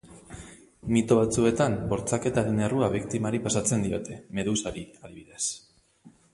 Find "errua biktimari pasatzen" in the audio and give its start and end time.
2.69-3.87